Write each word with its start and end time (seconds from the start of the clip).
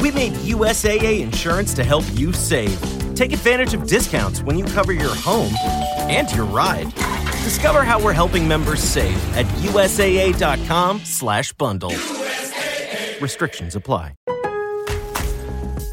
We 0.00 0.10
made 0.10 0.32
USAA 0.32 1.20
insurance 1.20 1.72
to 1.74 1.84
help 1.84 2.04
you 2.14 2.32
save. 2.32 2.80
Take 3.14 3.32
advantage 3.32 3.74
of 3.74 3.86
discounts 3.86 4.42
when 4.42 4.58
you 4.58 4.64
cover 4.64 4.90
your 4.92 5.14
home 5.14 5.54
and 6.08 6.28
your 6.32 6.46
ride. 6.46 6.92
Discover 7.44 7.84
how 7.84 8.02
we're 8.02 8.14
helping 8.14 8.48
members 8.48 8.80
save 8.80 9.16
at 9.36 9.46
usaa.com/bundle. 9.62 11.92
Restrictions 13.20 13.76
apply. 13.76 14.14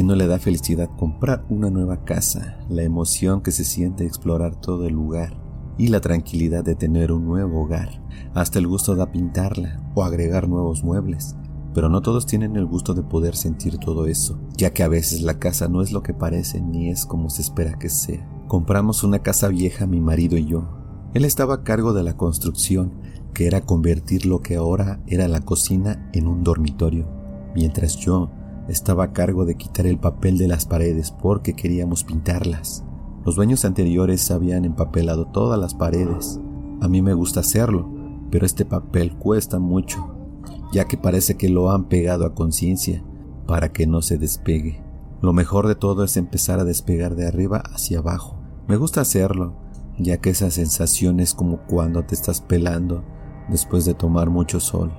Quién 0.00 0.06
no 0.06 0.14
le 0.14 0.26
da 0.26 0.38
felicidad 0.38 0.88
comprar 0.96 1.44
una 1.50 1.68
nueva 1.68 2.06
casa, 2.06 2.56
la 2.70 2.82
emoción 2.84 3.42
que 3.42 3.50
se 3.50 3.64
siente 3.64 4.06
explorar 4.06 4.58
todo 4.58 4.86
el 4.86 4.94
lugar 4.94 5.36
y 5.76 5.88
la 5.88 6.00
tranquilidad 6.00 6.64
de 6.64 6.74
tener 6.74 7.12
un 7.12 7.26
nuevo 7.26 7.64
hogar? 7.64 8.02
Hasta 8.32 8.58
el 8.58 8.66
gusto 8.66 8.96
da 8.96 9.12
pintarla 9.12 9.78
o 9.94 10.02
agregar 10.02 10.48
nuevos 10.48 10.82
muebles. 10.82 11.36
Pero 11.74 11.90
no 11.90 12.00
todos 12.00 12.24
tienen 12.24 12.56
el 12.56 12.64
gusto 12.64 12.94
de 12.94 13.02
poder 13.02 13.36
sentir 13.36 13.76
todo 13.76 14.06
eso, 14.06 14.40
ya 14.56 14.72
que 14.72 14.82
a 14.82 14.88
veces 14.88 15.20
la 15.20 15.38
casa 15.38 15.68
no 15.68 15.82
es 15.82 15.92
lo 15.92 16.02
que 16.02 16.14
parece 16.14 16.62
ni 16.62 16.88
es 16.88 17.04
como 17.04 17.28
se 17.28 17.42
espera 17.42 17.78
que 17.78 17.90
sea. 17.90 18.26
Compramos 18.48 19.04
una 19.04 19.18
casa 19.18 19.48
vieja 19.48 19.86
mi 19.86 20.00
marido 20.00 20.38
y 20.38 20.46
yo. 20.46 20.66
Él 21.12 21.26
estaba 21.26 21.56
a 21.56 21.62
cargo 21.62 21.92
de 21.92 22.04
la 22.04 22.16
construcción, 22.16 22.94
que 23.34 23.46
era 23.46 23.66
convertir 23.66 24.24
lo 24.24 24.40
que 24.40 24.56
ahora 24.56 25.02
era 25.06 25.28
la 25.28 25.42
cocina 25.42 26.08
en 26.14 26.26
un 26.26 26.42
dormitorio, 26.42 27.06
mientras 27.54 27.96
yo 27.96 28.30
estaba 28.70 29.04
a 29.04 29.12
cargo 29.12 29.44
de 29.44 29.56
quitar 29.56 29.86
el 29.86 29.98
papel 29.98 30.38
de 30.38 30.46
las 30.46 30.64
paredes 30.64 31.10
porque 31.10 31.54
queríamos 31.54 32.04
pintarlas. 32.04 32.84
Los 33.24 33.34
dueños 33.34 33.64
anteriores 33.64 34.30
habían 34.30 34.64
empapelado 34.64 35.26
todas 35.26 35.58
las 35.58 35.74
paredes. 35.74 36.40
A 36.80 36.86
mí 36.86 37.02
me 37.02 37.12
gusta 37.12 37.40
hacerlo, 37.40 37.90
pero 38.30 38.46
este 38.46 38.64
papel 38.64 39.16
cuesta 39.16 39.58
mucho, 39.58 40.14
ya 40.72 40.84
que 40.84 40.96
parece 40.96 41.36
que 41.36 41.48
lo 41.48 41.72
han 41.72 41.88
pegado 41.88 42.24
a 42.24 42.34
conciencia 42.34 43.02
para 43.46 43.72
que 43.72 43.88
no 43.88 44.02
se 44.02 44.18
despegue. 44.18 44.80
Lo 45.20 45.32
mejor 45.32 45.66
de 45.66 45.74
todo 45.74 46.04
es 46.04 46.16
empezar 46.16 46.60
a 46.60 46.64
despegar 46.64 47.16
de 47.16 47.26
arriba 47.26 47.62
hacia 47.74 47.98
abajo. 47.98 48.38
Me 48.68 48.76
gusta 48.76 49.00
hacerlo, 49.00 49.54
ya 49.98 50.18
que 50.18 50.30
esa 50.30 50.50
sensación 50.50 51.18
es 51.18 51.34
como 51.34 51.58
cuando 51.66 52.04
te 52.04 52.14
estás 52.14 52.40
pelando 52.40 53.02
después 53.48 53.84
de 53.84 53.94
tomar 53.94 54.30
mucho 54.30 54.60
sol. 54.60 54.92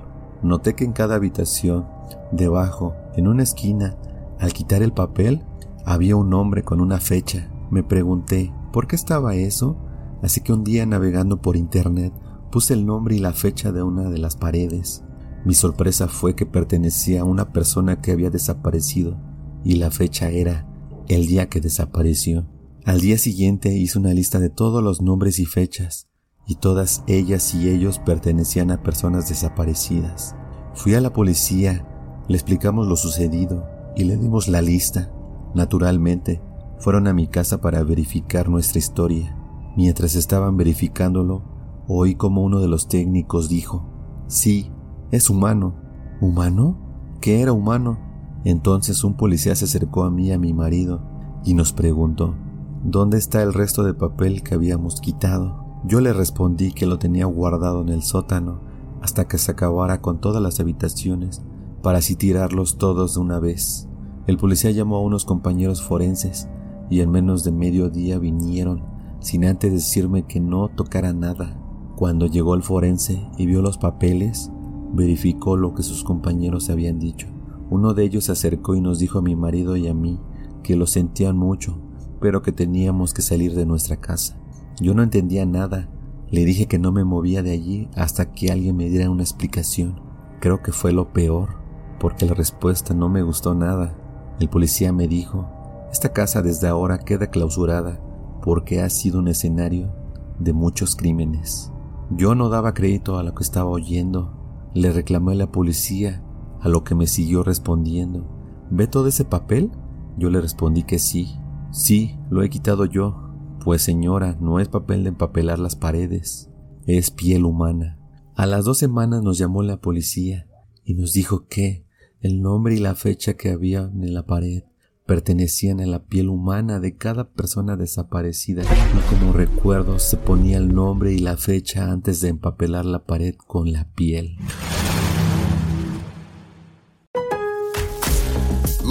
Noté 0.44 0.76
que 0.76 0.84
en 0.84 0.92
cada 0.92 1.16
habitación, 1.16 1.88
debajo, 2.32 2.96
en 3.16 3.28
una 3.28 3.44
esquina, 3.44 3.98
al 4.40 4.54
quitar 4.54 4.82
el 4.82 4.94
papel, 4.94 5.44
había 5.86 6.16
un 6.16 6.30
nombre 6.30 6.64
con 6.64 6.82
una 6.82 7.00
fecha. 7.00 7.50
Me 7.70 7.84
pregunté, 7.84 8.54
¿por 8.72 8.88
qué 8.88 8.96
estaba 8.96 9.36
eso? 9.36 9.78
Así 10.22 10.42
que 10.42 10.54
un 10.54 10.64
día 10.64 10.86
navegando 10.86 11.42
por 11.42 11.58
internet, 11.58 12.14
puse 12.52 12.74
el 12.74 12.86
nombre 12.86 13.16
y 13.16 13.20
la 13.20 13.34
fecha 13.34 13.72
de 13.72 13.82
una 13.82 14.10
de 14.10 14.18
las 14.18 14.36
paredes. 14.36 15.04
Mi 15.46 15.54
sorpresa 15.54 16.08
fue 16.08 16.36
que 16.36 16.46
pertenecía 16.46 17.22
a 17.22 17.26
una 17.26 17.52
persona 17.52 18.02
que 18.02 18.12
había 18.12 18.30
desaparecido 18.30 19.18
y 19.64 19.76
la 19.76 19.90
fecha 19.90 20.30
era 20.30 20.68
el 21.08 21.28
día 21.28 21.50
que 21.50 21.62
desapareció. 21.62 22.48
Al 22.86 23.02
día 23.02 23.18
siguiente 23.18 23.76
hice 23.76 24.00
una 24.00 24.14
lista 24.14 24.40
de 24.40 24.50
todos 24.50 24.84
los 24.84 25.02
nombres 25.02 25.40
y 25.40 25.46
fechas 25.46 26.08
y 26.48 26.56
todas 26.56 27.04
ellas 27.08 27.54
y 27.56 27.70
ellos 27.70 28.00
pertenecían 28.00 28.72
a 28.72 28.84
personas 28.84 29.30
desaparecidas. 29.30 30.36
Fui 30.74 30.94
a 30.96 31.02
la 31.02 31.14
policía, 31.14 31.88
le 32.32 32.38
explicamos 32.38 32.88
lo 32.88 32.96
sucedido 32.96 33.66
y 33.94 34.06
le 34.06 34.16
dimos 34.16 34.48
la 34.48 34.62
lista. 34.62 35.12
Naturalmente, 35.54 36.42
fueron 36.80 37.08
a 37.08 37.14
mi 37.14 37.28
casa 37.28 37.60
para 37.60 37.84
verificar 37.84 38.48
nuestra 38.48 38.80
historia. 38.80 39.38
Mientras 39.76 40.16
estaban 40.16 40.56
verificándolo, 40.56 41.44
oí 41.90 42.16
como 42.16 42.44
uno 42.44 42.62
de 42.62 42.70
los 42.70 42.88
técnicos 42.88 43.50
dijo, 43.50 43.86
sí, 44.28 44.72
es 45.12 45.30
humano. 45.30 45.76
¿Humano? 46.22 46.78
¿Qué 47.20 47.42
era 47.42 47.52
humano? 47.52 48.00
Entonces 48.46 49.04
un 49.04 49.16
policía 49.16 49.54
se 49.56 49.66
acercó 49.66 50.04
a 50.04 50.10
mí 50.10 50.28
y 50.28 50.32
a 50.32 50.40
mi 50.40 50.54
marido 50.54 51.02
y 51.44 51.54
nos 51.54 51.74
preguntó, 51.74 52.36
¿dónde 52.84 53.18
está 53.18 53.44
el 53.44 53.54
resto 53.54 53.84
de 53.84 53.94
papel 53.94 54.42
que 54.42 54.56
habíamos 54.56 55.02
quitado? 55.02 55.66
Yo 55.84 56.00
le 56.00 56.14
respondí 56.14 56.72
que 56.72 56.86
lo 56.86 56.98
tenía 56.98 57.26
guardado 57.26 57.82
en 57.82 57.90
el 57.90 58.04
sótano 58.04 58.62
hasta 59.02 59.28
que 59.28 59.38
se 59.38 59.52
acabara 59.52 60.00
con 60.00 60.22
todas 60.22 60.42
las 60.42 60.60
habitaciones 60.60 61.42
para 61.82 62.00
así 62.00 62.16
tirarlos 62.16 62.78
todos 62.78 63.16
de 63.16 63.22
una 63.22 63.40
vez. 63.40 63.88
El 64.28 64.38
policía 64.38 64.72
llamó 64.72 64.98
a 64.98 65.02
unos 65.02 65.26
compañeros 65.26 65.82
forenses 65.82 66.48
y 66.90 67.02
en 67.02 67.12
menos 67.12 67.44
de 67.44 67.52
medio 67.52 67.90
día 67.90 68.20
vinieron 68.20 68.84
sin 69.22 69.46
antes 69.46 69.72
decirme 69.72 70.24
que 70.24 70.40
no 70.40 70.68
tocara 70.68 71.14
nada. 71.14 71.58
Cuando 71.96 72.26
llegó 72.26 72.56
el 72.56 72.64
forense 72.64 73.28
y 73.38 73.46
vio 73.46 73.62
los 73.62 73.78
papeles, 73.78 74.52
verificó 74.94 75.56
lo 75.56 75.74
que 75.74 75.84
sus 75.84 76.04
compañeros 76.04 76.70
habían 76.70 77.00
dicho. 77.00 77.28
Uno 77.70 77.94
de 77.94 78.04
ellos 78.04 78.26
se 78.26 78.34
acercó 78.34 78.76
y 78.76 78.82
nos 78.82 79.00
dijo 79.00 79.20
a 79.20 79.22
mi 79.22 79.36
marido 79.36 79.78
y 79.78 79.88
a 79.88 79.94
mí 79.94 80.20
que 80.64 80.76
lo 80.76 80.88
sentían 80.88 81.38
mucho, 81.38 81.78
pero 82.20 82.42
que 82.42 82.52
teníamos 82.52 83.14
que 83.14 83.22
salir 83.22 83.56
de 83.56 83.66
nuestra 83.66 83.98
casa. 83.98 84.38
Yo 84.80 84.94
no 84.94 85.04
entendía 85.04 85.46
nada. 85.46 85.90
Le 86.30 86.44
dije 86.46 86.66
que 86.66 86.80
no 86.80 86.92
me 86.92 87.04
movía 87.04 87.44
de 87.44 87.52
allí 87.52 87.90
hasta 87.96 88.32
que 88.32 88.52
alguien 88.52 88.76
me 88.76 88.90
diera 88.90 89.10
una 89.10 89.24
explicación. 89.24 90.02
Creo 90.40 90.62
que 90.62 90.72
fue 90.72 90.92
lo 90.92 91.14
peor, 91.14 91.61
porque 92.02 92.26
la 92.26 92.34
respuesta 92.34 92.96
no 92.96 93.10
me 93.10 93.22
gustó 93.22 93.54
nada. 93.54 93.96
El 94.40 94.50
policía 94.50 94.92
me 94.92 95.08
dijo, 95.08 95.48
esta 95.92 96.12
casa 96.12 96.42
desde 96.42 96.68
ahora 96.68 96.98
queda 96.98 97.28
clausurada 97.28 98.02
porque 98.42 98.82
ha 98.82 98.90
sido 98.90 99.20
un 99.20 99.28
escenario 99.28 99.94
de 100.40 100.52
muchos 100.52 100.96
crímenes. 100.96 101.72
Yo 102.10 102.34
no 102.34 102.50
daba 102.50 102.74
crédito 102.74 103.20
a 103.20 103.24
lo 103.24 103.36
que 103.36 103.44
estaba 103.44 103.70
oyendo. 103.70 104.34
Le 104.74 104.92
reclamé 104.92 105.34
a 105.34 105.36
la 105.36 105.52
policía, 105.52 106.24
a 106.60 106.70
lo 106.70 106.84
que 106.84 106.96
me 106.96 107.06
siguió 107.06 107.44
respondiendo. 107.44 108.26
¿Ve 108.72 108.88
todo 108.88 109.06
ese 109.06 109.24
papel? 109.24 109.70
Yo 110.18 110.32
le 110.32 110.42
respondí 110.42 110.82
que 110.82 110.98
sí. 110.98 111.38
Sí, 111.72 112.18
lo 112.32 112.42
he 112.42 112.50
quitado 112.50 112.86
yo. 112.86 113.30
Pues 113.64 113.84
señora, 113.84 114.36
no 114.42 114.60
es 114.60 114.70
papel 114.70 115.04
de 115.04 115.10
empapelar 115.10 115.60
las 115.60 115.76
paredes, 115.76 116.50
es 116.88 117.12
piel 117.12 117.46
humana. 117.46 118.00
A 118.36 118.48
las 118.48 118.66
dos 118.66 118.80
semanas 118.80 119.22
nos 119.22 119.38
llamó 119.38 119.62
la 119.62 119.78
policía 119.78 120.48
y 120.84 120.96
nos 120.96 121.14
dijo 121.14 121.46
que 121.48 121.86
el 122.22 122.42
nombre 122.42 122.76
y 122.76 122.80
la 122.80 122.96
fecha 122.96 123.34
que 123.34 123.50
había 123.50 123.82
en 123.82 124.14
la 124.14 124.26
pared 124.26 124.64
pertenecían 125.06 125.82
a 125.82 125.86
la 125.86 126.06
piel 126.06 126.30
humana 126.30 126.80
de 126.80 126.96
cada 126.96 127.30
persona 127.30 127.76
desaparecida 127.76 128.64
y 128.64 129.14
como 129.14 129.34
recuerdo 129.34 130.00
se 130.00 130.18
ponía 130.18 130.58
el 130.58 130.74
nombre 130.74 131.12
y 131.12 131.18
la 131.18 131.38
fecha 131.38 131.92
antes 131.92 132.22
de 132.22 132.30
empapelar 132.30 132.86
la 132.86 133.04
pared 133.04 133.36
con 133.36 133.74
la 133.74 133.90
piel. 133.94 134.38